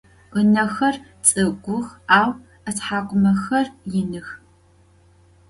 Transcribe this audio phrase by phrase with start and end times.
[0.39, 1.85] Inexer ts'ık'ux
[2.19, 2.29] au
[2.69, 4.27] ıthak'umexer yinıx.